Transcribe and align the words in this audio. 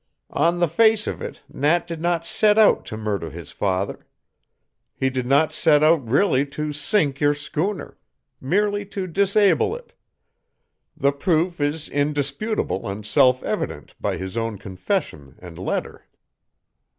On 0.33 0.57
the 0.57 0.67
face 0.67 1.05
of 1.05 1.21
it 1.21 1.43
Nat 1.47 1.85
did 1.85 2.01
not 2.01 2.25
set 2.25 2.57
out 2.57 2.85
to 2.87 2.97
murder 2.97 3.29
his 3.29 3.51
father; 3.51 3.99
he 4.95 5.11
did 5.11 5.27
not 5.27 5.53
set 5.53 5.83
out 5.83 6.03
really 6.03 6.43
to 6.43 6.73
sink 6.73 7.19
your 7.21 7.35
schooner 7.35 7.99
merely 8.39 8.83
to 8.85 9.05
disable 9.05 9.75
it; 9.75 9.93
the 10.97 11.11
proof 11.11 11.59
is 11.61 11.87
indisputable 11.87 12.89
and 12.89 13.05
self 13.05 13.43
evident 13.43 13.93
by 14.01 14.17
his 14.17 14.35
own 14.35 14.57
confession 14.57 15.35
and 15.37 15.59
letter. 15.59 16.07